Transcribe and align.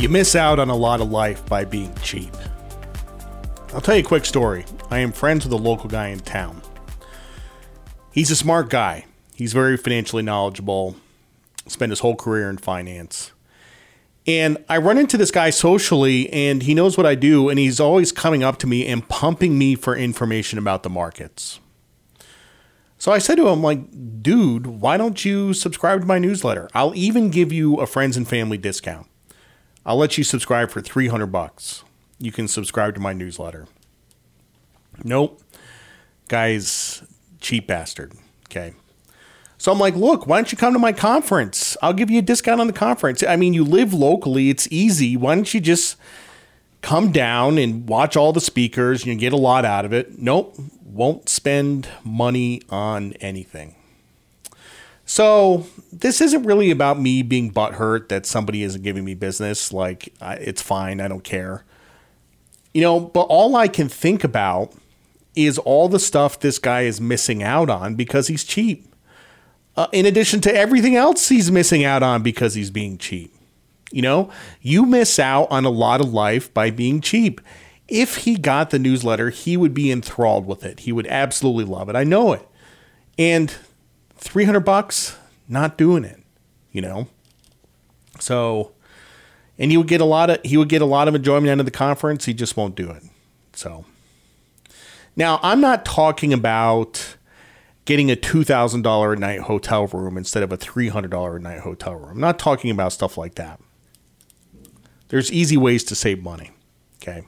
You 0.00 0.08
miss 0.08 0.34
out 0.34 0.58
on 0.58 0.70
a 0.70 0.74
lot 0.74 1.02
of 1.02 1.10
life 1.10 1.44
by 1.44 1.66
being 1.66 1.94
cheap. 1.96 2.34
I'll 3.74 3.82
tell 3.82 3.96
you 3.96 4.00
a 4.00 4.06
quick 4.06 4.24
story. 4.24 4.64
I 4.90 5.00
am 5.00 5.12
friends 5.12 5.44
with 5.44 5.52
a 5.52 5.62
local 5.62 5.90
guy 5.90 6.08
in 6.08 6.20
town. 6.20 6.62
He's 8.10 8.30
a 8.30 8.36
smart 8.36 8.70
guy. 8.70 9.04
He's 9.34 9.52
very 9.52 9.76
financially 9.76 10.22
knowledgeable. 10.22 10.96
Spent 11.66 11.90
his 11.90 12.00
whole 12.00 12.16
career 12.16 12.48
in 12.48 12.56
finance. 12.56 13.32
And 14.26 14.64
I 14.70 14.78
run 14.78 14.96
into 14.96 15.18
this 15.18 15.30
guy 15.30 15.50
socially, 15.50 16.32
and 16.32 16.62
he 16.62 16.72
knows 16.72 16.96
what 16.96 17.04
I 17.04 17.14
do, 17.14 17.50
and 17.50 17.58
he's 17.58 17.78
always 17.78 18.10
coming 18.10 18.42
up 18.42 18.58
to 18.60 18.66
me 18.66 18.86
and 18.86 19.06
pumping 19.06 19.58
me 19.58 19.74
for 19.74 19.94
information 19.94 20.58
about 20.58 20.82
the 20.82 20.88
markets. 20.88 21.60
So 22.96 23.12
I 23.12 23.18
said 23.18 23.34
to 23.34 23.48
him, 23.48 23.62
like, 23.62 24.22
dude, 24.22 24.66
why 24.66 24.96
don't 24.96 25.26
you 25.26 25.52
subscribe 25.52 26.00
to 26.00 26.06
my 26.06 26.18
newsletter? 26.18 26.70
I'll 26.72 26.94
even 26.94 27.28
give 27.28 27.52
you 27.52 27.76
a 27.76 27.86
friends 27.86 28.16
and 28.16 28.26
family 28.26 28.56
discount. 28.56 29.06
I'll 29.84 29.96
let 29.96 30.18
you 30.18 30.24
subscribe 30.24 30.70
for 30.70 30.80
300 30.80 31.26
bucks. 31.26 31.84
You 32.18 32.32
can 32.32 32.48
subscribe 32.48 32.94
to 32.94 33.00
my 33.00 33.12
newsletter. 33.12 33.66
Nope. 35.02 35.40
Guy's 36.28 37.02
cheap 37.40 37.66
bastard. 37.66 38.12
Okay. 38.48 38.74
So 39.58 39.72
I'm 39.72 39.78
like, 39.78 39.94
look, 39.94 40.26
why 40.26 40.38
don't 40.38 40.50
you 40.52 40.58
come 40.58 40.72
to 40.72 40.78
my 40.78 40.92
conference? 40.92 41.76
I'll 41.82 41.92
give 41.92 42.10
you 42.10 42.18
a 42.18 42.22
discount 42.22 42.60
on 42.60 42.66
the 42.66 42.72
conference. 42.72 43.22
I 43.22 43.36
mean, 43.36 43.54
you 43.54 43.64
live 43.64 43.92
locally, 43.92 44.50
it's 44.50 44.68
easy. 44.70 45.16
Why 45.16 45.34
don't 45.34 45.52
you 45.52 45.60
just 45.60 45.96
come 46.82 47.12
down 47.12 47.58
and 47.58 47.88
watch 47.88 48.16
all 48.16 48.32
the 48.32 48.40
speakers? 48.40 49.04
You 49.04 49.14
get 49.16 49.32
a 49.32 49.36
lot 49.36 49.64
out 49.64 49.84
of 49.84 49.92
it. 49.92 50.18
Nope 50.18 50.56
won't 50.92 51.28
spend 51.28 51.88
money 52.04 52.62
on 52.68 53.12
anything. 53.14 53.74
So 55.10 55.66
this 55.92 56.20
isn't 56.20 56.44
really 56.44 56.70
about 56.70 57.00
me 57.00 57.22
being 57.22 57.52
butthurt 57.52 58.10
that 58.10 58.26
somebody 58.26 58.62
isn't 58.62 58.82
giving 58.82 59.04
me 59.04 59.14
business. 59.14 59.72
Like 59.72 60.14
it's 60.22 60.62
fine, 60.62 61.00
I 61.00 61.08
don't 61.08 61.24
care. 61.24 61.64
You 62.72 62.82
know, 62.82 63.00
but 63.00 63.22
all 63.22 63.56
I 63.56 63.66
can 63.66 63.88
think 63.88 64.22
about 64.22 64.72
is 65.34 65.58
all 65.58 65.88
the 65.88 65.98
stuff 65.98 66.38
this 66.38 66.60
guy 66.60 66.82
is 66.82 67.00
missing 67.00 67.42
out 67.42 67.68
on 67.68 67.96
because 67.96 68.28
he's 68.28 68.44
cheap. 68.44 68.86
Uh, 69.76 69.88
in 69.90 70.06
addition 70.06 70.40
to 70.42 70.54
everything 70.54 70.94
else 70.94 71.28
he's 71.28 71.50
missing 71.50 71.84
out 71.84 72.04
on 72.04 72.22
because 72.22 72.54
he's 72.54 72.70
being 72.70 72.96
cheap. 72.96 73.34
You 73.90 74.02
know, 74.02 74.30
you 74.62 74.86
miss 74.86 75.18
out 75.18 75.50
on 75.50 75.64
a 75.64 75.70
lot 75.70 76.00
of 76.00 76.12
life 76.12 76.54
by 76.54 76.70
being 76.70 77.00
cheap 77.00 77.40
if 77.88 78.18
he 78.18 78.36
got 78.36 78.70
the 78.70 78.78
newsletter, 78.78 79.30
he 79.30 79.56
would 79.56 79.74
be 79.74 79.90
enthralled 79.90 80.46
with 80.46 80.64
it. 80.64 80.78
He 80.80 80.92
would 80.92 81.08
absolutely 81.08 81.64
love 81.64 81.88
it. 81.88 81.96
I 81.96 82.04
know 82.04 82.32
it. 82.32 82.46
And 83.18 83.52
300 84.20 84.60
bucks, 84.60 85.16
not 85.48 85.76
doing 85.76 86.04
it, 86.04 86.22
you 86.72 86.80
know? 86.80 87.08
So, 88.18 88.72
and 89.58 89.70
he 89.70 89.76
would 89.76 89.88
get 89.88 90.00
a 90.00 90.04
lot 90.04 90.30
of, 90.30 90.38
he 90.44 90.56
would 90.56 90.68
get 90.68 90.82
a 90.82 90.86
lot 90.86 91.08
of 91.08 91.14
enjoyment 91.14 91.50
out 91.50 91.58
of 91.58 91.64
the 91.64 91.72
conference. 91.72 92.26
He 92.26 92.34
just 92.34 92.56
won't 92.56 92.74
do 92.74 92.90
it. 92.90 93.02
So, 93.54 93.84
now 95.16 95.40
I'm 95.42 95.60
not 95.60 95.84
talking 95.84 96.32
about 96.32 97.16
getting 97.86 98.10
a 98.10 98.16
$2,000 98.16 99.12
a 99.12 99.16
night 99.16 99.40
hotel 99.40 99.86
room 99.86 100.16
instead 100.16 100.42
of 100.42 100.52
a 100.52 100.58
$300 100.58 101.36
a 101.36 101.38
night 101.40 101.60
hotel 101.60 101.94
room. 101.94 102.10
I'm 102.10 102.20
not 102.20 102.38
talking 102.38 102.70
about 102.70 102.92
stuff 102.92 103.16
like 103.16 103.34
that. 103.36 103.60
There's 105.08 105.32
easy 105.32 105.56
ways 105.56 105.82
to 105.84 105.94
save 105.94 106.22
money. 106.22 106.52
Okay 107.02 107.24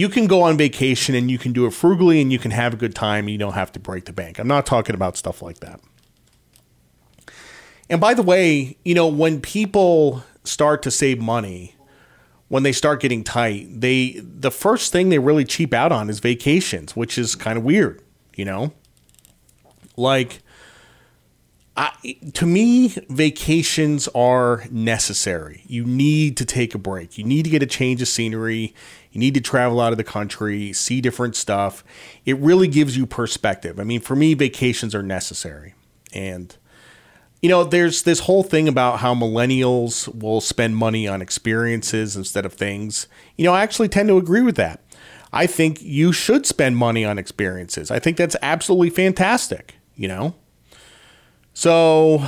you 0.00 0.08
can 0.08 0.26
go 0.26 0.40
on 0.40 0.56
vacation 0.56 1.14
and 1.14 1.30
you 1.30 1.36
can 1.36 1.52
do 1.52 1.66
it 1.66 1.72
frugally 1.72 2.22
and 2.22 2.32
you 2.32 2.38
can 2.38 2.52
have 2.52 2.72
a 2.72 2.76
good 2.76 2.94
time 2.94 3.24
and 3.24 3.30
you 3.32 3.36
don't 3.36 3.52
have 3.52 3.70
to 3.70 3.78
break 3.78 4.06
the 4.06 4.14
bank. 4.14 4.38
I'm 4.38 4.48
not 4.48 4.64
talking 4.64 4.94
about 4.94 5.14
stuff 5.14 5.42
like 5.42 5.60
that. 5.60 5.78
And 7.90 8.00
by 8.00 8.14
the 8.14 8.22
way, 8.22 8.78
you 8.82 8.94
know, 8.94 9.06
when 9.06 9.42
people 9.42 10.24
start 10.42 10.82
to 10.84 10.90
save 10.90 11.20
money, 11.20 11.74
when 12.48 12.62
they 12.62 12.72
start 12.72 13.02
getting 13.02 13.22
tight, 13.22 13.66
they 13.78 14.22
the 14.22 14.50
first 14.50 14.90
thing 14.90 15.10
they 15.10 15.18
really 15.18 15.44
cheap 15.44 15.74
out 15.74 15.92
on 15.92 16.08
is 16.08 16.18
vacations, 16.18 16.96
which 16.96 17.18
is 17.18 17.34
kind 17.34 17.58
of 17.58 17.64
weird, 17.64 18.00
you 18.34 18.46
know? 18.46 18.72
Like 19.98 20.40
I, 21.76 21.92
to 22.34 22.46
me, 22.46 22.88
vacations 23.08 24.08
are 24.08 24.64
necessary. 24.70 25.62
You 25.66 25.84
need 25.84 26.36
to 26.38 26.44
take 26.44 26.74
a 26.74 26.78
break. 26.78 27.16
You 27.16 27.24
need 27.24 27.44
to 27.44 27.50
get 27.50 27.62
a 27.62 27.66
change 27.66 28.02
of 28.02 28.08
scenery. 28.08 28.74
You 29.12 29.20
need 29.20 29.34
to 29.34 29.40
travel 29.40 29.80
out 29.80 29.92
of 29.92 29.96
the 29.96 30.04
country, 30.04 30.72
see 30.72 31.00
different 31.00 31.36
stuff. 31.36 31.84
It 32.26 32.36
really 32.38 32.68
gives 32.68 32.96
you 32.96 33.06
perspective. 33.06 33.78
I 33.80 33.84
mean, 33.84 34.00
for 34.00 34.16
me, 34.16 34.34
vacations 34.34 34.94
are 34.94 35.02
necessary. 35.02 35.74
And, 36.12 36.54
you 37.40 37.48
know, 37.48 37.64
there's 37.64 38.02
this 38.02 38.20
whole 38.20 38.42
thing 38.42 38.68
about 38.68 38.98
how 38.98 39.14
millennials 39.14 40.12
will 40.14 40.40
spend 40.40 40.76
money 40.76 41.06
on 41.08 41.22
experiences 41.22 42.16
instead 42.16 42.44
of 42.44 42.52
things. 42.52 43.06
You 43.36 43.44
know, 43.44 43.54
I 43.54 43.62
actually 43.62 43.88
tend 43.88 44.08
to 44.08 44.18
agree 44.18 44.42
with 44.42 44.56
that. 44.56 44.82
I 45.32 45.46
think 45.46 45.80
you 45.80 46.12
should 46.12 46.46
spend 46.46 46.76
money 46.76 47.04
on 47.04 47.16
experiences. 47.16 47.90
I 47.90 48.00
think 48.00 48.16
that's 48.16 48.36
absolutely 48.42 48.90
fantastic, 48.90 49.76
you 49.94 50.08
know? 50.08 50.34
So, 51.60 52.26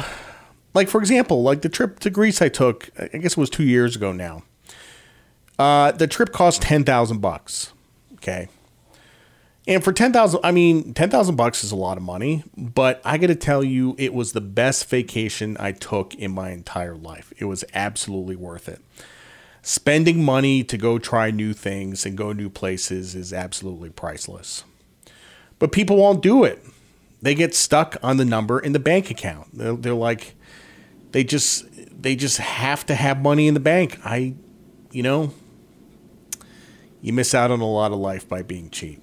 like, 0.75 0.91
for 0.91 1.00
example, 1.00 1.43
like 1.43 1.62
the 1.62 1.70
trip 1.70 2.00
to 2.00 2.10
Greece 2.10 2.43
I 2.43 2.50
took, 2.50 2.91
I 2.98 3.16
guess 3.16 3.32
it 3.32 3.38
was 3.38 3.48
two 3.48 3.65
years 3.65 3.97
ago 3.97 4.12
now. 4.12 4.43
Uh, 5.59 5.91
the 5.93 6.06
trip 6.06 6.32
cost 6.34 6.60
ten 6.60 6.84
thousand 6.84 7.22
bucks. 7.22 7.72
Okay. 8.16 8.48
And 9.66 9.82
for 9.82 9.91
ten 9.91 10.12
thousand, 10.12 10.41
I 10.44 10.50
mean, 10.53 10.92
ten 10.92 11.09
thousand 11.09 11.37
bucks 11.37 11.65
is 11.65 11.72
a 11.72 11.76
lot 11.76 11.97
of 11.97 12.03
money. 12.03 12.44
But 12.59 13.00
I 13.06 13.16
got 13.16 13.28
to 13.28 13.34
tell 13.34 13.65
you, 13.65 13.97
it 13.97 14.12
was 14.12 14.32
the 14.32 14.42
best 14.42 14.91
vacation 14.91 15.56
I 15.59 15.72
took 15.72 16.15
in 16.15 16.31
my 16.31 16.50
entire 16.50 16.94
life. 16.94 17.32
It 17.38 17.47
was 17.47 17.65
absolutely 17.72 18.37
worth 18.37 18.69
it. 18.69 18.82
Spending 19.62 20.22
money 20.22 20.62
to 20.62 20.76
go 20.76 20.98
try 20.98 21.31
new 21.31 21.54
things 21.54 22.04
and 22.04 22.19
go 22.19 22.34
new 22.34 22.50
places 22.50 23.15
is 23.15 23.32
absolutely 23.32 23.88
priceless. 23.88 24.65
But 25.59 25.72
people 25.72 25.97
won't 25.97 26.21
do 26.21 26.44
it. 26.44 26.62
They 27.22 27.34
get 27.34 27.55
stuck 27.55 27.97
on 28.03 28.16
the 28.16 28.25
number 28.25 28.59
in 28.59 28.72
the 28.72 28.81
bank 28.81 29.10
account. 29.10 29.56
They're, 29.56 29.77
they're 29.77 29.94
like, 29.94 30.34
they 31.12 31.25
just 31.25 31.66
they 32.03 32.16
just 32.16 32.38
have 32.38 32.84
to 32.87 32.94
have 32.94 33.22
money 33.22 33.47
in 33.47 33.55
the 33.55 33.60
bank. 33.60 33.99
I, 34.05 34.34
you 34.91 35.03
know, 35.03 35.33
you 37.00 37.12
miss 37.12 37.34
out 37.34 37.50
on 37.50 37.60
a 37.60 37.66
lot 37.66 37.93
of 37.93 37.99
life 37.99 38.28
by 38.28 38.43
being 38.43 38.71
cheap. 38.71 39.03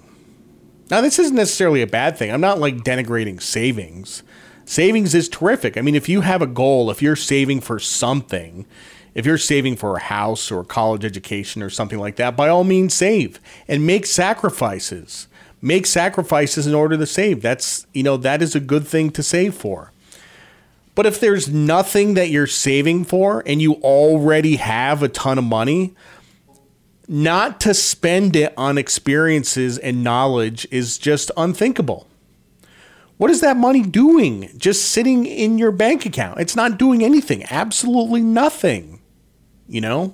Now, 0.91 1.02
this 1.02 1.19
isn't 1.19 1.35
necessarily 1.35 1.81
a 1.81 1.88
bad 1.88 2.18
thing. 2.18 2.31
I'm 2.31 2.41
not 2.41 2.59
like 2.59 2.78
denigrating 2.78 3.41
savings. 3.41 4.24
Savings 4.66 5.16
is 5.16 5.30
terrific. 5.30 5.78
I 5.78 5.81
mean, 5.81 5.96
if 5.96 6.09
you 6.09 6.22
have 6.22 6.41
a 6.41 6.47
goal, 6.47 6.91
if 6.91 7.01
you're 7.01 7.16
saving 7.16 7.62
for 7.62 7.80
something, 7.80 8.66
if 9.13 9.25
you're 9.25 9.38
saving 9.38 9.78
for 9.78 9.96
a 9.96 10.01
house 10.01 10.51
or 10.51 10.59
a 10.59 10.66
college 10.66 11.06
education 11.06 11.63
or 11.63 11.69
something 11.69 12.00
like 12.00 12.18
that, 12.18 12.36
by 12.36 12.50
all 12.50 12.63
means 12.63 12.94
save 12.94 13.40
and 13.68 13.86
make 13.86 14.06
sacrifices. 14.06 15.28
Make 15.62 15.86
sacrifices 15.86 16.66
in 16.68 16.74
order 16.74 16.97
to 16.97 17.06
save. 17.06 17.42
That's, 17.42 17.86
you 17.94 18.03
know, 18.03 18.18
that 18.18 18.42
is 18.42 18.56
a 18.56 18.59
good 18.59 18.88
thing 18.88 19.12
to 19.12 19.24
save 19.24 19.56
for. 19.56 19.92
But 20.96 21.06
if 21.06 21.20
there's 21.20 21.47
nothing 21.47 22.14
that 22.16 22.30
you're 22.30 22.47
saving 22.47 23.06
for 23.06 23.44
and 23.46 23.62
you 23.62 23.75
already 23.75 24.58
have 24.58 25.02
a 25.02 25.09
ton 25.09 25.38
of 25.38 25.44
money, 25.44 25.94
not 27.08 27.59
to 27.62 27.74
spend 27.74 28.36
it 28.36 28.53
on 28.56 28.78
experiences 28.78 29.78
and 29.78 30.03
knowledge 30.03 30.68
is 30.72 30.98
just 30.98 31.31
unthinkable. 31.36 32.08
What 33.18 33.31
is 33.31 33.42
that 33.42 33.58
money 33.58 33.81
doing? 33.81 34.50
Just 34.58 34.92
sitting 34.92 35.25
in 35.25 35.58
your 35.58 35.72
bank 35.72 36.06
account. 36.06 36.40
It's 36.40 36.56
not 36.56 36.78
doing 36.78 37.03
anything, 37.03 37.44
absolutely 37.50 38.22
nothing, 38.22 39.02
you 39.68 39.81
know? 39.81 40.14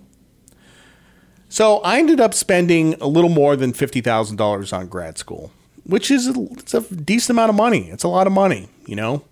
So 1.49 1.77
I 1.79 1.99
ended 1.99 2.19
up 2.19 2.33
spending 2.33 2.95
a 2.95 3.07
little 3.07 3.29
more 3.29 3.55
than 3.55 3.71
$50,000 3.71 4.77
on 4.77 4.87
grad 4.87 5.17
school, 5.17 5.51
which 5.83 6.11
is 6.11 6.27
a, 6.27 6.47
it's 6.53 6.73
a 6.73 6.81
decent 6.81 7.35
amount 7.35 7.49
of 7.49 7.55
money. 7.55 7.89
It's 7.89 8.03
a 8.03 8.07
lot 8.07 8.27
of 8.27 8.33
money, 8.33 8.67
you 8.85 8.95
know? 8.95 9.23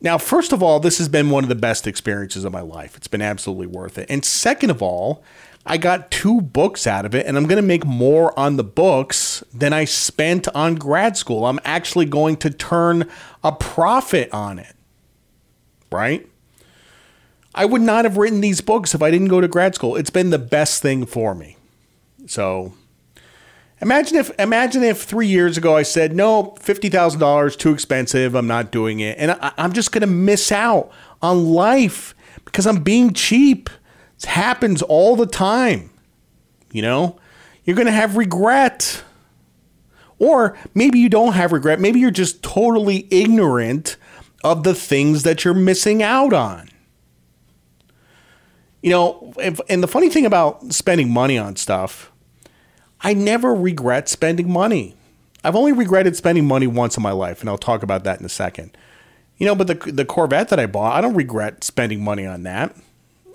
Now, 0.00 0.16
first 0.16 0.52
of 0.52 0.62
all, 0.62 0.80
this 0.80 0.96
has 0.98 1.08
been 1.08 1.28
one 1.28 1.44
of 1.44 1.50
the 1.50 1.54
best 1.54 1.86
experiences 1.86 2.44
of 2.44 2.52
my 2.52 2.62
life. 2.62 2.96
It's 2.96 3.08
been 3.08 3.20
absolutely 3.20 3.66
worth 3.66 3.98
it. 3.98 4.06
And 4.08 4.24
second 4.24 4.70
of 4.70 4.82
all, 4.82 5.22
I 5.66 5.76
got 5.76 6.10
two 6.10 6.40
books 6.40 6.86
out 6.86 7.04
of 7.04 7.14
it, 7.14 7.26
and 7.26 7.36
I'm 7.36 7.46
going 7.46 7.60
to 7.60 7.66
make 7.66 7.84
more 7.84 8.36
on 8.38 8.56
the 8.56 8.64
books 8.64 9.44
than 9.52 9.74
I 9.74 9.84
spent 9.84 10.48
on 10.54 10.76
grad 10.76 11.18
school. 11.18 11.44
I'm 11.44 11.60
actually 11.64 12.06
going 12.06 12.38
to 12.38 12.50
turn 12.50 13.10
a 13.44 13.52
profit 13.52 14.32
on 14.32 14.58
it. 14.58 14.74
Right? 15.92 16.29
I 17.54 17.64
would 17.64 17.82
not 17.82 18.04
have 18.04 18.16
written 18.16 18.40
these 18.40 18.60
books 18.60 18.94
if 18.94 19.02
I 19.02 19.10
didn't 19.10 19.28
go 19.28 19.40
to 19.40 19.48
grad 19.48 19.74
school. 19.74 19.96
It's 19.96 20.10
been 20.10 20.30
the 20.30 20.38
best 20.38 20.82
thing 20.82 21.06
for 21.06 21.34
me. 21.34 21.56
So 22.26 22.72
imagine 23.80 24.18
if 24.18 24.30
imagine 24.38 24.82
if 24.82 25.02
three 25.02 25.26
years 25.26 25.58
ago 25.58 25.76
I 25.76 25.82
said 25.82 26.14
no, 26.14 26.54
fifty 26.60 26.88
thousand 26.88 27.20
dollars 27.20 27.56
too 27.56 27.72
expensive. 27.72 28.34
I'm 28.34 28.46
not 28.46 28.70
doing 28.70 29.00
it, 29.00 29.18
and 29.18 29.32
I, 29.32 29.52
I'm 29.58 29.72
just 29.72 29.92
going 29.92 30.02
to 30.02 30.06
miss 30.06 30.52
out 30.52 30.90
on 31.22 31.48
life 31.48 32.14
because 32.44 32.66
I'm 32.66 32.82
being 32.82 33.12
cheap. 33.12 33.68
It 34.18 34.26
happens 34.26 34.82
all 34.82 35.16
the 35.16 35.26
time. 35.26 35.90
You 36.72 36.82
know, 36.82 37.18
you're 37.64 37.76
going 37.76 37.86
to 37.86 37.92
have 37.92 38.16
regret. 38.16 39.02
Or 40.18 40.58
maybe 40.74 40.98
you 40.98 41.08
don't 41.08 41.32
have 41.32 41.50
regret. 41.50 41.80
Maybe 41.80 41.98
you're 41.98 42.10
just 42.10 42.42
totally 42.42 43.08
ignorant 43.10 43.96
of 44.44 44.64
the 44.64 44.74
things 44.74 45.22
that 45.22 45.44
you're 45.46 45.54
missing 45.54 46.02
out 46.02 46.34
on. 46.34 46.69
You 48.82 48.90
know, 48.90 49.34
if, 49.38 49.60
and 49.68 49.82
the 49.82 49.88
funny 49.88 50.08
thing 50.08 50.24
about 50.24 50.72
spending 50.72 51.10
money 51.10 51.36
on 51.36 51.56
stuff, 51.56 52.10
I 53.02 53.14
never 53.14 53.54
regret 53.54 54.08
spending 54.08 54.50
money. 54.50 54.96
I've 55.44 55.56
only 55.56 55.72
regretted 55.72 56.16
spending 56.16 56.46
money 56.46 56.66
once 56.66 56.96
in 56.96 57.02
my 57.02 57.12
life, 57.12 57.40
and 57.40 57.48
I'll 57.48 57.58
talk 57.58 57.82
about 57.82 58.04
that 58.04 58.20
in 58.20 58.26
a 58.26 58.30
second. 58.30 58.76
You 59.36 59.46
know, 59.46 59.54
but 59.54 59.66
the 59.66 59.92
the 59.92 60.04
Corvette 60.04 60.48
that 60.48 60.60
I 60.60 60.66
bought, 60.66 60.96
I 60.96 61.00
don't 61.00 61.14
regret 61.14 61.64
spending 61.64 62.04
money 62.04 62.26
on 62.26 62.42
that. 62.42 62.76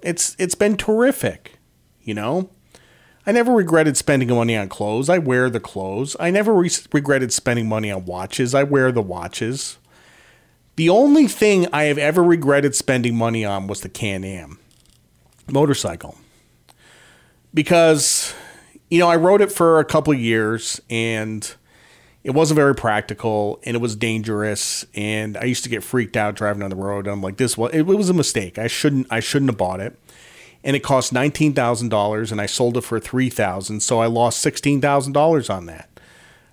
It's 0.04 0.36
it's 0.38 0.56
been 0.56 0.78
terrific. 0.78 1.58
You 2.02 2.14
know, 2.14 2.50
I 3.26 3.32
never 3.32 3.52
regretted 3.52 3.98
spending 3.98 4.30
money 4.30 4.56
on 4.56 4.70
clothes. 4.70 5.10
I 5.10 5.18
wear 5.18 5.50
the 5.50 5.60
clothes. 5.60 6.16
I 6.20 6.30
never 6.30 6.54
re- 6.54 6.70
regretted 6.92 7.34
spending 7.34 7.68
money 7.68 7.92
on 7.92 8.06
watches. 8.06 8.54
I 8.54 8.64
wear 8.64 8.92
the 8.92 9.02
watches. 9.02 9.80
The 10.76 10.90
only 10.90 11.28
thing 11.28 11.68
I 11.74 11.84
have 11.84 11.98
ever 11.98 12.22
regretted 12.22 12.76
spending 12.76 13.16
money 13.16 13.44
on 13.46 13.66
was 13.66 13.82
the 13.82 13.90
Can 13.90 14.24
Am 14.24 14.60
motorcycle. 15.48 16.18
Because, 17.54 18.34
you 18.90 19.00
know, 19.00 19.08
I 19.08 19.16
rode 19.16 19.42
it 19.42 19.52
for 19.52 19.80
a 19.80 19.86
couple 19.86 20.14
years 20.14 20.82
and 20.90 21.54
it 22.24 22.32
wasn't 22.32 22.56
very 22.56 22.76
practical 22.76 23.60
and 23.64 23.76
it 23.76 23.80
was 23.80 23.96
dangerous 23.96 24.86
and 24.94 25.38
I 25.38 25.44
used 25.44 25.64
to 25.64 25.70
get 25.70 25.84
freaked 25.84 26.18
out 26.18 26.36
driving 26.36 26.64
on 26.64 26.70
the 26.70 26.76
road. 26.76 27.08
I'm 27.08 27.22
like, 27.22 27.38
this 27.38 27.58
was 27.58 27.72
it 27.74 27.84
was 27.84 28.10
a 28.10 28.14
mistake. 28.14 28.58
I 28.58 28.68
shouldn't 28.68 29.08
I 29.10 29.20
shouldn't 29.20 29.52
have 29.52 29.58
bought 29.58 29.80
it 29.80 29.98
and 30.66 30.76
it 30.76 30.82
cost 30.82 31.14
nineteen 31.14 31.54
thousand 31.54 31.90
dollars, 31.90 32.32
and 32.32 32.42
I 32.42 32.48
sold 32.48 32.76
it 32.76 32.82
for 32.82 33.00
three 33.00 33.30
thousand, 33.30 33.82
so 33.82 34.00
I 34.00 34.08
lost 34.08 34.42
sixteen 34.42 34.82
thousand 34.82 35.14
dollars 35.14 35.50
on 35.50 35.68
that. 35.68 35.88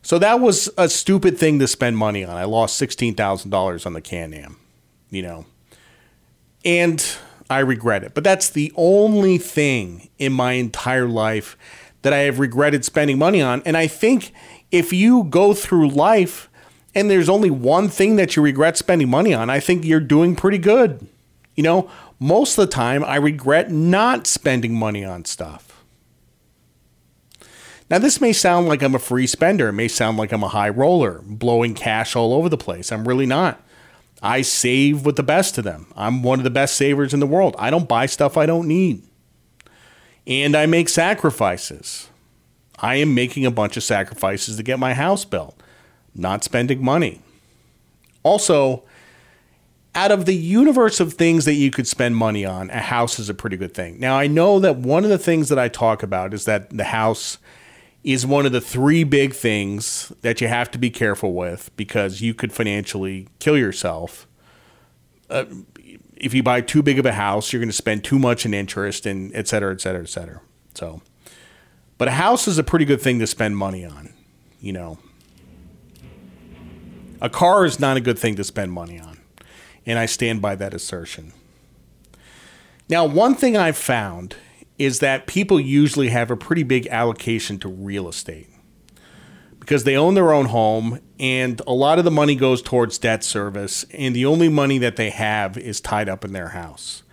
So 0.03 0.19
that 0.19 0.39
was 0.39 0.69
a 0.77 0.89
stupid 0.89 1.39
thing 1.39 1.59
to 1.61 1.67
spend 1.67 1.97
money 1.97 2.23
on. 2.23 2.37
I 2.37 2.45
lost 2.45 2.77
sixteen 2.77 3.15
thousand 3.15 3.51
dollars 3.51 3.87
on 3.87 3.95
the 3.95 4.03
Can-Am, 4.03 4.59
you 5.11 5.23
know, 5.23 5.47
and 6.65 7.05
I 7.53 7.61
regret 7.61 8.03
it. 8.03 8.15
But 8.15 8.25
that's 8.25 8.51
the 8.51 8.73
only 8.75 9.39
thing 9.39 10.09
in 10.19 10.33
my 10.33 10.53
entire 10.55 11.07
life 11.07 11.57
that 12.03 12.13
I 12.13 12.19
have 12.19 12.39
regretted 12.39 12.85
spending 12.85 13.19
money 13.19 13.41
on. 13.41 13.63
And 13.65 13.77
I 13.77 13.87
think 13.87 14.33
if 14.71 14.93
you 14.93 15.25
go 15.25 15.55
through 15.55 15.91
life 15.91 16.49
and 16.95 17.11
there's 17.11 17.29
only 17.29 17.51
one 17.51 17.89
thing 17.89 18.17
that 18.17 18.35
you 18.35 18.43
regret 18.43 18.77
spending 18.77 19.09
money 19.09 19.33
on, 19.33 19.51
I 19.51 19.61
think 19.61 19.85
you're 19.85 20.01
doing 20.01 20.35
pretty 20.35 20.59
good. 20.59 21.07
You 21.55 21.63
know, 21.63 21.91
most 22.19 22.59
of 22.59 22.67
the 22.67 22.73
time, 22.73 23.05
I 23.05 23.17
regret 23.17 23.71
not 23.71 24.27
spending 24.27 24.75
money 24.75 25.05
on 25.05 25.25
stuff. 25.25 25.85
Now, 27.91 27.99
this 27.99 28.21
may 28.23 28.33
sound 28.33 28.69
like 28.69 28.83
I'm 28.83 28.95
a 28.95 28.99
free 28.99 29.27
spender. 29.27 29.69
It 29.69 29.75
may 29.75 29.89
sound 29.89 30.17
like 30.17 30.33
I'm 30.33 30.43
a 30.43 30.49
high 30.49 30.71
roller, 30.71 31.21
blowing 31.25 31.75
cash 31.75 32.17
all 32.17 32.33
over 32.33 32.49
the 32.49 32.57
place. 32.57 32.91
I'm 32.91 33.07
really 33.07 33.27
not. 33.27 33.61
I 34.23 34.43
save 34.43 35.05
with 35.05 35.17
the 35.17 35.23
best 35.25 35.59
of 35.59 35.65
them. 35.65 35.87
I'm 35.97 36.23
one 36.23 36.39
of 36.39 36.45
the 36.45 36.51
best 36.51 36.77
savers 36.77 37.13
in 37.13 37.21
the 37.21 37.27
world. 37.27 37.57
I 37.59 37.71
don't 37.71 37.89
buy 37.89 38.07
stuff 38.07 38.37
I 38.37 38.47
don't 38.47 38.69
need. 38.69 39.03
And 40.27 40.55
I 40.55 40.67
make 40.67 40.89
sacrifices. 40.89 42.09
I 42.79 42.97
am 42.97 43.15
making 43.15 43.45
a 43.45 43.51
bunch 43.51 43.77
of 43.77 43.83
sacrifices 43.83 44.57
to 44.57 44.63
get 44.63 44.79
my 44.79 44.95
house 44.95 45.25
built, 45.25 45.61
not 46.15 46.45
spending 46.45 46.85
money. 46.85 47.21
Also, 48.23 48.85
out 49.95 50.13
of 50.13 50.25
the 50.25 50.35
universe 50.35 51.01
of 51.01 51.15
things 51.15 51.45
that 51.45 51.55
you 51.55 51.71
could 51.71 51.89
spend 51.89 52.17
money 52.17 52.45
on, 52.45 52.71
a 52.71 52.79
house 52.79 53.19
is 53.19 53.29
a 53.29 53.35
pretty 53.35 53.57
good 53.57 53.75
thing. 53.75 53.99
Now, 53.99 54.17
I 54.17 54.29
know 54.29 54.61
that 54.61 54.77
one 54.77 55.03
of 55.05 55.11
the 55.11 55.19
things 55.19 55.49
that 55.49 55.59
I 55.59 55.69
talk 55.69 56.03
about 56.03 56.33
is 56.33 56.45
that 56.45 56.71
the 56.71 56.85
house 56.85 57.39
is 58.05 58.27
one 58.27 58.47
of 58.47 58.53
the 58.53 58.61
three 58.61 59.05
big 59.05 59.33
things 59.33 60.13
that 60.23 60.41
you 60.41 60.49
have 60.49 60.71
to 60.73 60.79
be 60.79 60.91
careful 60.91 61.35
with 61.35 61.71
because 61.77 62.21
you 62.21 62.35
could 62.35 62.53
financially 62.53 63.29
kill 63.39 63.57
yourself. 63.57 64.27
Uh, 65.31 65.45
if 66.17 66.35
you 66.35 66.43
buy 66.43 66.61
too 66.61 66.83
big 66.83 66.99
of 66.99 67.07
a 67.07 67.13
house, 67.13 67.53
you're 67.53 67.61
going 67.61 67.69
to 67.69 67.77
spend 67.77 68.05
too 68.05 68.19
much 68.19 68.45
in 68.45 68.55
interest 68.55 69.07
and 69.07 69.35
et 69.35 69.49
cetera, 69.49 69.73
et 69.73 69.81
cetera, 69.81 70.03
et 70.03 70.09
cetera. 70.09 70.41
So, 70.75 71.01
but 71.99 72.09
a 72.09 72.13
house 72.13 72.49
is 72.49 72.59
a 72.59 72.65
pretty 72.65 72.85
good 72.85 73.01
thing 73.01 73.19
to 73.21 73.27
spend 73.27 73.57
money 73.57 73.85
on, 73.85 74.13
you 74.61 74.73
know. 74.73 74.99
A 77.21 77.31
car 77.31 77.65
is 77.65 77.79
not 77.79 77.97
a 77.97 78.01
good 78.01 78.19
thing 78.19 78.35
to 78.35 78.45
spend 78.45 78.73
money 78.73 78.99
on 78.99 79.13
and 79.87 79.99
I 79.99 80.07
stand 80.07 80.41
by 80.41 80.55
that 80.57 80.75
assertion. 80.75 81.33
Now, 82.89 83.05
one 83.05 83.35
thing 83.35 83.57
I've 83.57 83.77
found 83.77 84.37
is 84.83 84.99
that 84.99 85.27
people 85.27 85.61
usually 85.61 86.09
have 86.09 86.31
a 86.31 86.37
pretty 86.37 86.65
big 86.65 86.87
allocation 86.89 87.59
to 87.59 87.69
real 87.69 88.09
estate 88.09 88.49
because 89.61 89.85
they 89.85 89.97
own 89.97 90.15
their 90.15 90.33
own 90.33 90.47
home 90.47 90.99
and 91.21 91.63
a 91.69 91.73
lot 91.73 91.99
of 92.01 92.05
the 92.05 92.11
money 92.11 92.35
goes 92.35 92.61
towards 92.61 92.99
debt 92.99 93.23
service 93.23 93.85
and 93.93 94.15
the 94.15 94.27
only 94.27 94.49
money 94.49 94.79
that 94.79 94.97
they 94.97 95.11
have 95.11 95.57
is 95.57 95.81
tied 95.81 96.09
up 96.09 96.25
in 96.25 96.33
their 96.33 96.49
house. 96.49 97.05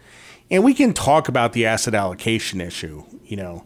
And 0.50 0.63
we 0.63 0.74
can 0.74 0.94
talk 0.94 1.27
about 1.27 1.54
the 1.54 1.68
asset 1.68 1.94
allocation 1.94 2.60
issue, 2.60 3.04
you 3.24 3.38
know. 3.38 3.66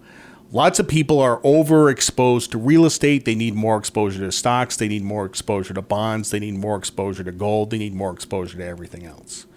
Lots 0.51 0.79
of 0.79 0.87
people 0.87 1.19
are 1.19 1.39
overexposed 1.41 2.51
to 2.51 2.57
real 2.57 2.85
estate. 2.85 3.23
They 3.23 3.35
need 3.35 3.55
more 3.55 3.77
exposure 3.77 4.19
to 4.19 4.31
stocks. 4.33 4.75
They 4.75 4.89
need 4.89 5.01
more 5.01 5.25
exposure 5.25 5.73
to 5.73 5.81
bonds. 5.81 6.29
They 6.29 6.39
need 6.39 6.55
more 6.55 6.75
exposure 6.75 7.23
to 7.23 7.31
gold. 7.31 7.71
They 7.71 7.77
need 7.77 7.95
more 7.95 8.11
exposure 8.11 8.57
to 8.57 8.65
everything 8.65 9.05
else. 9.05 9.47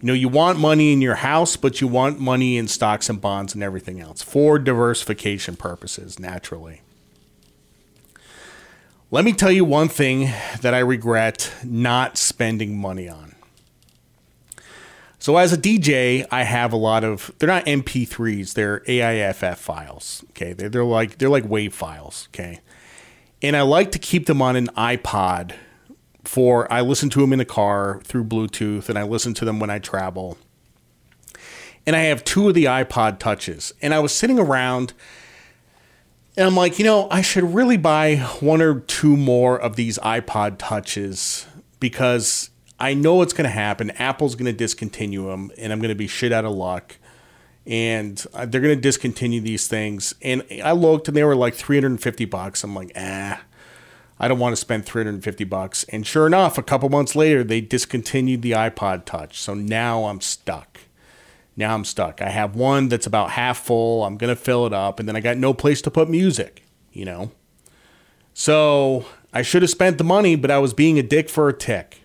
You 0.00 0.06
know, 0.06 0.12
you 0.14 0.28
want 0.28 0.58
money 0.58 0.92
in 0.92 1.02
your 1.02 1.16
house, 1.16 1.56
but 1.56 1.80
you 1.80 1.86
want 1.86 2.18
money 2.18 2.56
in 2.56 2.68
stocks 2.68 3.10
and 3.10 3.20
bonds 3.20 3.52
and 3.52 3.62
everything 3.62 4.00
else 4.00 4.22
for 4.22 4.58
diversification 4.58 5.56
purposes, 5.56 6.18
naturally. 6.18 6.80
Let 9.10 9.24
me 9.24 9.32
tell 9.32 9.50
you 9.50 9.64
one 9.64 9.88
thing 9.88 10.32
that 10.62 10.72
I 10.72 10.78
regret 10.78 11.52
not 11.64 12.16
spending 12.16 12.78
money 12.78 13.08
on. 13.08 13.34
So 15.18 15.36
as 15.36 15.52
a 15.52 15.58
DJ, 15.58 16.26
I 16.30 16.44
have 16.44 16.72
a 16.72 16.76
lot 16.76 17.04
of 17.04 17.30
they're 17.38 17.46
not 17.46 17.66
MP3s, 17.66 18.54
they're 18.54 18.82
AIFF 18.86 19.58
files. 19.58 20.24
Okay. 20.30 20.54
They're, 20.54 20.70
they're 20.70 20.84
like 20.84 21.18
they're 21.18 21.28
like 21.28 21.44
WAV 21.44 21.72
files. 21.72 22.28
Okay. 22.30 22.60
And 23.42 23.54
I 23.54 23.62
like 23.62 23.92
to 23.92 23.98
keep 23.98 24.26
them 24.26 24.40
on 24.40 24.56
an 24.56 24.68
iPod 24.68 25.52
for 26.24 26.70
I 26.72 26.80
listen 26.80 27.10
to 27.10 27.20
them 27.20 27.32
in 27.32 27.38
the 27.38 27.44
car 27.44 28.00
through 28.04 28.24
Bluetooth 28.24 28.88
and 28.88 28.98
I 28.98 29.02
listen 29.02 29.34
to 29.34 29.44
them 29.44 29.60
when 29.60 29.70
I 29.70 29.78
travel. 29.78 30.38
And 31.86 31.96
I 31.96 32.00
have 32.00 32.24
two 32.24 32.48
of 32.48 32.54
the 32.54 32.64
iPod 32.64 33.18
touches. 33.18 33.72
And 33.80 33.94
I 33.94 34.00
was 34.00 34.14
sitting 34.14 34.38
around 34.38 34.92
and 36.36 36.46
I'm 36.46 36.56
like, 36.56 36.78
you 36.78 36.84
know, 36.84 37.08
I 37.10 37.22
should 37.22 37.54
really 37.54 37.76
buy 37.76 38.16
one 38.40 38.62
or 38.62 38.80
two 38.80 39.16
more 39.16 39.60
of 39.60 39.76
these 39.76 39.98
iPod 39.98 40.56
touches 40.58 41.46
because 41.80 42.50
I 42.78 42.94
know 42.94 43.20
it's 43.22 43.32
going 43.32 43.44
to 43.44 43.50
happen. 43.50 43.90
Apple's 43.92 44.34
going 44.34 44.46
to 44.46 44.52
discontinue 44.52 45.26
them, 45.26 45.50
and 45.58 45.72
I'm 45.72 45.80
going 45.80 45.90
to 45.90 45.94
be 45.94 46.06
shit 46.06 46.32
out 46.32 46.44
of 46.44 46.52
luck. 46.52 46.96
And 47.66 48.24
uh, 48.32 48.46
they're 48.46 48.62
going 48.62 48.74
to 48.74 48.80
discontinue 48.80 49.42
these 49.42 49.68
things. 49.68 50.14
And 50.22 50.42
I 50.64 50.72
looked, 50.72 51.08
and 51.08 51.16
they 51.16 51.24
were 51.24 51.36
like 51.36 51.54
350 51.54 52.24
bucks. 52.24 52.64
I'm 52.64 52.74
like, 52.74 52.92
ah, 52.96 53.42
I 54.20 54.28
don't 54.28 54.38
want 54.38 54.52
to 54.52 54.60
spend 54.60 54.84
350 54.84 55.44
bucks. 55.44 55.84
And 55.84 56.06
sure 56.06 56.26
enough, 56.26 56.58
a 56.58 56.62
couple 56.62 56.90
months 56.90 57.16
later, 57.16 57.42
they 57.42 57.62
discontinued 57.62 58.42
the 58.42 58.52
iPod 58.52 59.06
Touch. 59.06 59.40
So 59.40 59.54
now 59.54 60.04
I'm 60.04 60.20
stuck. 60.20 60.78
Now 61.56 61.74
I'm 61.74 61.86
stuck. 61.86 62.20
I 62.20 62.28
have 62.28 62.54
one 62.54 62.88
that's 62.88 63.06
about 63.06 63.30
half 63.30 63.58
full. 63.58 64.04
I'm 64.04 64.18
going 64.18 64.28
to 64.28 64.40
fill 64.40 64.66
it 64.66 64.74
up, 64.74 65.00
and 65.00 65.08
then 65.08 65.16
I 65.16 65.20
got 65.20 65.38
no 65.38 65.54
place 65.54 65.80
to 65.82 65.90
put 65.90 66.10
music, 66.10 66.62
you 66.92 67.06
know? 67.06 67.32
So 68.34 69.06
I 69.32 69.42
should 69.42 69.62
have 69.62 69.70
spent 69.70 69.98
the 69.98 70.04
money, 70.04 70.36
but 70.36 70.50
I 70.50 70.58
was 70.58 70.74
being 70.74 70.98
a 70.98 71.02
dick 71.02 71.30
for 71.30 71.48
a 71.48 71.52
tick. 71.52 72.02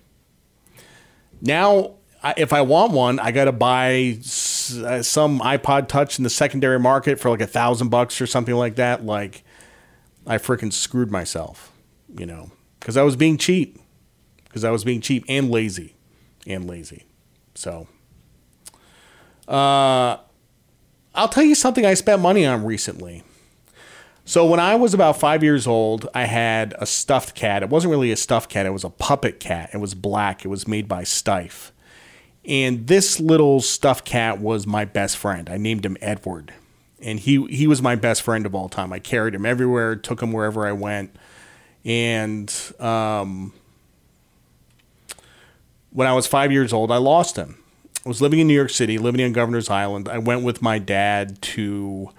Now, 1.42 1.96
if 2.38 2.54
I 2.54 2.62
want 2.62 2.94
one, 2.94 3.20
I 3.20 3.32
got 3.32 3.46
to 3.46 3.52
buy 3.52 4.18
uh, 4.20 5.02
some 5.02 5.40
iPod 5.42 5.88
Touch 5.90 6.18
in 6.18 6.24
the 6.24 6.30
secondary 6.30 6.80
market 6.80 7.20
for 7.20 7.30
like 7.30 7.42
a 7.42 7.48
thousand 7.48 7.90
bucks 7.90 8.22
or 8.22 8.28
something 8.28 8.56
like 8.56 8.76
that. 8.76 9.06
Like, 9.06 9.44
I 10.26 10.38
freaking 10.38 10.74
screwed 10.74 11.12
myself, 11.12 11.72
you 12.18 12.26
know, 12.26 12.52
because 12.80 12.98
I 12.98 13.04
was 13.04 13.16
being 13.16 13.38
cheap, 13.38 13.80
because 14.46 14.64
I 14.64 14.72
was 14.72 14.84
being 14.84 15.02
cheap 15.02 15.26
and 15.28 15.50
lazy, 15.50 15.96
and 16.48 16.68
lazy. 16.68 17.04
So, 17.56 17.88
uh, 19.48 20.18
I'll 21.14 21.30
tell 21.30 21.44
you 21.44 21.56
something 21.56 21.86
I 21.86 21.94
spent 21.94 22.22
money 22.22 22.46
on 22.46 22.66
recently. 22.66 23.24
So 24.28 24.46
when 24.46 24.60
I 24.60 24.76
was 24.76 24.94
about 24.96 25.20
five 25.20 25.44
years 25.44 25.68
old, 25.68 26.10
I 26.16 26.24
had 26.24 26.74
a 26.80 26.88
stuffed 26.88 27.36
cat. 27.36 27.62
It 27.62 27.70
wasn't 27.70 27.92
really 27.92 28.12
a 28.12 28.18
stuffed 28.18 28.50
cat; 28.50 28.66
it 28.66 28.72
was 28.72 28.84
a 28.84 28.90
puppet 28.90 29.40
cat. 29.40 29.70
It 29.74 29.78
was 29.78 29.94
black. 29.94 30.44
It 30.44 30.48
was 30.48 30.68
made 30.68 30.88
by 30.88 31.04
Steiff, 31.04 31.72
and 32.44 32.88
this 32.88 33.20
little 33.20 33.62
stuffed 33.62 34.04
cat 34.04 34.40
was 34.40 34.66
my 34.66 34.84
best 34.84 35.16
friend. 35.18 35.48
I 35.48 35.58
named 35.58 35.86
him 35.86 35.96
Edward, 36.02 36.54
and 37.00 37.20
he 37.20 37.46
he 37.48 37.68
was 37.68 37.84
my 37.84 37.96
best 37.96 38.24
friend 38.24 38.48
of 38.48 38.56
all 38.56 38.68
time. 38.68 38.92
I 38.92 38.98
carried 38.98 39.36
him 39.36 39.46
everywhere, 39.46 39.96
took 39.96 40.24
him 40.24 40.32
wherever 40.32 40.66
I 40.66 40.72
went, 40.72 41.16
and 41.86 42.54
um, 42.80 43.54
when 45.92 46.08
I 46.08 46.14
was 46.14 46.28
five 46.28 46.52
years 46.52 46.74
old, 46.74 46.92
I 46.92 46.98
lost 46.98 47.36
him. 47.36 47.58
I 48.06 48.10
was 48.10 48.22
living 48.22 48.40
in 48.40 48.48
New 48.48 48.54
York 48.54 48.70
City, 48.70 48.98
living 48.98 49.24
on 49.24 49.34
Governor's 49.34 49.70
Island. 49.70 50.10
I 50.10 50.18
went 50.18 50.44
with 50.44 50.62
my 50.62 50.80
dad 50.80 51.42
to 51.42 52.10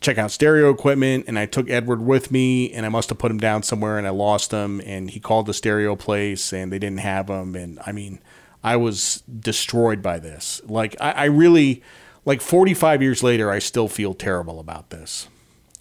check 0.00 0.18
out 0.18 0.30
stereo 0.30 0.70
equipment 0.70 1.24
and 1.28 1.38
I 1.38 1.46
took 1.46 1.70
Edward 1.70 2.02
with 2.02 2.30
me 2.30 2.70
and 2.72 2.84
I 2.84 2.90
must 2.90 3.08
have 3.08 3.16
put 3.16 3.30
him 3.30 3.38
down 3.38 3.62
somewhere 3.62 3.96
and 3.96 4.06
I 4.06 4.10
lost 4.10 4.50
him 4.50 4.82
and 4.84 5.10
he 5.10 5.18
called 5.18 5.46
the 5.46 5.54
stereo 5.54 5.96
place 5.96 6.52
and 6.52 6.70
they 6.70 6.78
didn't 6.78 6.98
have 6.98 7.30
him 7.30 7.54
and 7.54 7.78
I 7.86 7.92
mean 7.92 8.20
I 8.62 8.76
was 8.76 9.22
destroyed 9.22 10.02
by 10.02 10.18
this 10.18 10.60
like 10.66 10.94
I, 11.00 11.12
I 11.12 11.24
really 11.24 11.82
like 12.24 12.40
45 12.40 13.02
years 13.02 13.22
later, 13.22 13.50
I 13.50 13.58
still 13.58 13.88
feel 13.88 14.14
terrible 14.14 14.58
about 14.58 14.90
this. 14.90 15.28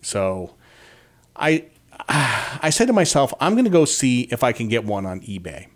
So 0.01 0.55
I 1.35 1.65
I 2.09 2.69
said 2.69 2.87
to 2.87 2.93
myself, 2.93 3.33
I'm 3.39 3.53
going 3.53 3.65
to 3.65 3.71
go 3.71 3.85
see 3.85 4.21
if 4.23 4.43
I 4.43 4.51
can 4.51 4.67
get 4.67 4.85
one 4.85 5.05
on 5.05 5.21
eBay. 5.21 5.67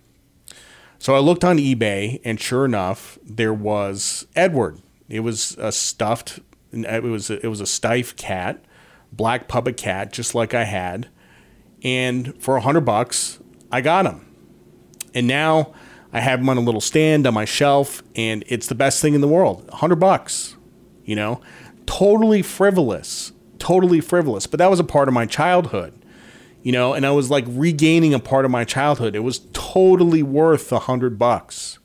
So 0.99 1.15
I 1.15 1.19
looked 1.19 1.43
on 1.43 1.57
eBay, 1.57 2.19
and 2.23 2.39
sure 2.39 2.65
enough, 2.65 3.19
there 3.23 3.53
was 3.53 4.25
Edward. 4.35 4.81
It 5.09 5.19
was 5.19 5.55
a 5.59 5.71
stuffed. 5.71 6.39
It 6.71 7.03
was 7.03 7.29
a, 7.29 7.43
it 7.45 7.49
was 7.49 7.61
a 7.61 7.65
Steiff 7.65 8.15
cat, 8.15 8.63
black 9.11 9.47
puppet 9.47 9.77
cat, 9.77 10.11
just 10.11 10.33
like 10.33 10.53
I 10.53 10.63
had. 10.63 11.07
And 11.83 12.41
for 12.41 12.57
a 12.57 12.61
hundred 12.61 12.81
bucks, 12.81 13.39
I 13.71 13.81
got 13.81 14.05
him. 14.05 14.25
And 15.13 15.27
now 15.27 15.73
I 16.11 16.19
have 16.19 16.39
him 16.39 16.49
on 16.49 16.57
a 16.57 16.61
little 16.61 16.81
stand 16.81 17.27
on 17.27 17.33
my 17.33 17.45
shelf, 17.45 18.01
and 18.15 18.43
it's 18.47 18.67
the 18.67 18.75
best 18.75 19.01
thing 19.01 19.13
in 19.13 19.21
the 19.21 19.27
world. 19.27 19.67
A 19.69 19.75
hundred 19.77 19.97
bucks, 19.97 20.55
you 21.05 21.15
know, 21.15 21.41
totally 21.85 22.41
frivolous, 22.41 23.31
totally 23.59 24.01
frivolous. 24.01 24.47
But 24.47 24.57
that 24.57 24.69
was 24.69 24.79
a 24.79 24.83
part 24.83 25.07
of 25.07 25.13
my 25.13 25.25
childhood 25.25 25.93
you 26.67 26.73
know, 26.73 26.93
and 26.93 27.05
I 27.05 27.11
was 27.11 27.29
like 27.29 27.45
regaining 27.47 28.13
a 28.13 28.19
part 28.19 28.43
of 28.43 28.51
my 28.51 28.65
childhood. 28.65 29.15
It 29.15 29.21
was 29.21 29.39
totally 29.53 30.21
worth 30.21 30.69
a 30.73 30.79
hundred 30.79 31.17
bucks. 31.17 31.79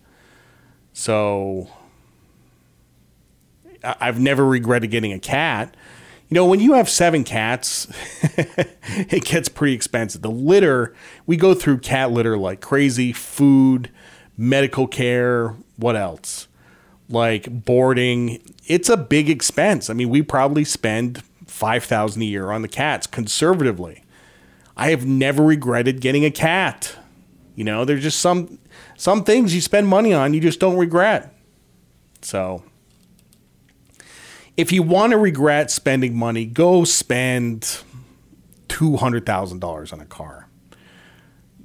So 0.93 1.69
I've 3.85 4.19
never 4.19 4.45
regretted 4.45 4.91
getting 4.91 5.13
a 5.13 5.21
cat. 5.21 5.77
You 6.29 6.35
know, 6.35 6.47
when 6.47 6.59
you 6.59 6.73
have 6.73 6.89
seven 6.89 7.23
cats, 7.23 7.87
it 8.97 9.25
gets 9.25 9.49
pretty 9.49 9.73
expensive. 9.73 10.21
The 10.21 10.33
litter, 10.33 10.97
we 11.27 11.37
go 11.37 11.55
through 11.55 11.79
cat 11.79 12.11
litter 12.11 12.37
like 12.37 12.61
crazy, 12.61 13.13
food, 13.13 13.89
medical 14.37 14.89
care, 14.89 15.55
what 15.77 15.95
else? 15.95 16.49
Like 17.09 17.65
boarding. 17.65 18.43
It's 18.67 18.89
a 18.89 18.97
big 18.97 19.31
expense. 19.31 19.89
I 19.89 19.93
mean, 19.93 20.09
we 20.09 20.23
probably 20.23 20.65
spend 20.65 21.23
5000 21.47 22.21
a 22.21 22.25
year 22.25 22.51
on 22.51 22.63
the 22.63 22.69
cats 22.69 23.07
conservatively. 23.07 24.02
I 24.83 24.91
have 24.91 25.07
never 25.07 25.45
regretted 25.45 26.01
getting 26.01 26.25
a 26.25 26.31
cat. 26.33 26.97
You 27.55 27.63
know, 27.63 27.85
there's 27.85 28.03
just 28.03 28.19
some 28.19 28.59
some 28.97 29.23
things 29.23 29.55
you 29.55 29.61
spend 29.61 29.87
money 29.87 30.13
on 30.13 30.35
you 30.35 30.41
just 30.41 30.59
don't 30.59 30.77
regret. 30.77 31.33
So 32.21 32.65
if 34.57 34.73
you 34.73 34.83
want 34.83 35.13
to 35.13 35.19
regret 35.19 35.71
spending 35.71 36.17
money, 36.17 36.47
go 36.47 36.83
spend 36.83 37.79
two 38.67 38.97
hundred 38.97 39.25
thousand 39.25 39.61
dollars 39.61 39.93
on 39.93 40.01
a 40.01 40.05
car. 40.05 40.49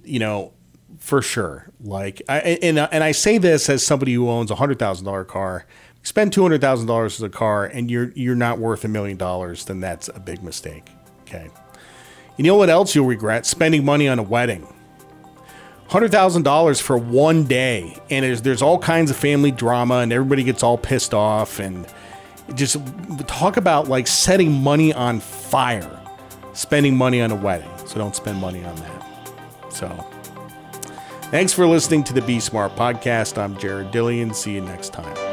You 0.03 0.19
know, 0.19 0.53
for 0.99 1.23
sure. 1.23 1.71
Like, 1.81 2.21
I, 2.29 2.59
and 2.61 2.77
and 2.77 3.03
I 3.03 3.13
say 3.13 3.39
this 3.39 3.67
as 3.67 3.83
somebody 3.83 4.13
who 4.13 4.29
owns 4.29 4.51
a 4.51 4.55
hundred 4.55 4.77
thousand 4.77 5.05
dollar 5.05 5.23
car. 5.23 5.65
Spend 6.03 6.33
two 6.33 6.43
hundred 6.43 6.61
thousand 6.61 6.85
dollars 6.85 7.15
as 7.15 7.23
a 7.23 7.29
car, 7.29 7.65
and 7.65 7.89
you're 7.89 8.11
you're 8.11 8.35
not 8.35 8.59
worth 8.59 8.85
a 8.85 8.87
million 8.87 9.17
dollars. 9.17 9.65
Then 9.65 9.79
that's 9.79 10.07
a 10.07 10.19
big 10.19 10.43
mistake. 10.43 10.87
Okay. 11.21 11.49
You 12.37 12.43
know 12.43 12.55
what 12.55 12.69
else 12.69 12.93
you'll 12.95 13.07
regret? 13.07 13.45
Spending 13.45 13.83
money 13.83 14.07
on 14.07 14.19
a 14.19 14.23
wedding. 14.23 14.73
$100,000 15.89 16.81
for 16.81 16.97
one 16.97 17.45
day. 17.45 17.97
And 18.09 18.23
there's, 18.23 18.41
there's 18.41 18.61
all 18.61 18.77
kinds 18.77 19.09
of 19.09 19.17
family 19.17 19.51
drama, 19.51 19.95
and 19.99 20.13
everybody 20.13 20.43
gets 20.43 20.61
all 20.61 20.77
pissed 20.77 21.13
off. 21.13 21.59
And 21.59 21.87
just 22.55 22.77
talk 23.27 23.57
about 23.57 23.87
like 23.87 24.07
setting 24.07 24.51
money 24.51 24.93
on 24.93 25.19
fire, 25.19 25.99
spending 26.53 26.95
money 26.95 27.21
on 27.21 27.31
a 27.31 27.35
wedding. 27.35 27.69
So 27.85 27.95
don't 27.95 28.15
spend 28.15 28.39
money 28.39 28.63
on 28.63 28.75
that. 28.75 29.73
So 29.73 29.87
thanks 31.31 31.53
for 31.53 31.65
listening 31.65 32.03
to 32.05 32.13
the 32.13 32.21
Be 32.21 32.39
Smart 32.39 32.75
podcast. 32.75 33.37
I'm 33.37 33.57
Jared 33.57 33.91
Dillian. 33.91 34.35
See 34.35 34.53
you 34.53 34.61
next 34.61 34.93
time. 34.93 35.26